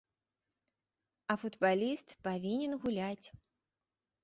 А 1.33 1.35
футбаліст 1.43 2.17
павінен 2.25 2.73
гуляць. 2.87 3.27